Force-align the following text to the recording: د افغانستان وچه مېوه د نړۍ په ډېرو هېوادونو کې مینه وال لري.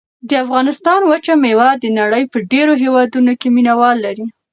د 0.29 0.31
افغانستان 0.43 1.01
وچه 1.05 1.33
مېوه 1.43 1.69
د 1.83 1.85
نړۍ 1.99 2.23
په 2.31 2.37
ډېرو 2.51 2.73
هېوادونو 2.83 3.31
کې 3.39 3.47
مینه 3.55 3.73
وال 3.79 3.97
لري. 4.05 4.25